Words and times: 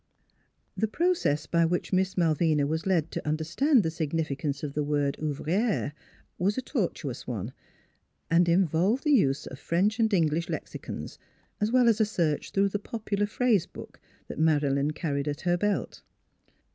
The 0.75 0.87
process 0.87 1.45
by 1.45 1.63
which 1.63 1.93
Miss 1.93 2.15
Malvina 2.17 2.65
was 2.65 2.87
led 2.87 3.11
to 3.11 3.27
understand 3.27 3.83
the 3.83 3.91
significance 3.91 4.63
of 4.63 4.73
the 4.73 4.83
word 4.83 5.15
ouvriere 5.21 5.91
was 6.39 6.57
a 6.57 6.61
tortuous 6.63 7.27
one, 7.27 7.53
and 8.27 8.49
involved 8.49 9.03
the 9.03 9.11
use 9.11 9.45
of 9.45 9.57
the 9.59 9.63
French 9.63 9.99
and 9.99 10.11
English 10.11 10.49
lexicons, 10.49 11.19
as 11.59 11.71
well 11.71 11.87
as 11.87 12.01
a 12.01 12.05
search 12.05 12.49
through 12.49 12.69
the 12.69 12.79
popular 12.79 13.27
phrase 13.27 13.67
book 13.67 13.99
Madeleine 14.35 14.89
car 14.89 15.13
ried 15.13 15.27
at 15.27 15.41
her 15.41 15.55
belt. 15.55 16.01